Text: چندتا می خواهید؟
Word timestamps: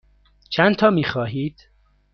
چندتا 0.49 0.89
می 0.89 1.03
خواهید؟ 1.03 1.69